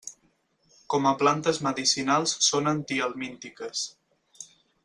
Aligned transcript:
Com 0.93 1.05
a 1.09 1.11
plantes 1.19 1.59
medicinals 1.67 2.35
són 2.49 2.73
antihelmíntiques. 2.75 3.89